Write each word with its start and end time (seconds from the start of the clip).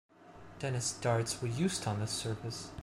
Dennis 0.59 0.93
Darts 0.99 1.43
were 1.43 1.47
used 1.47 1.85
on 1.85 1.99
this 1.99 2.09
service. 2.09 2.69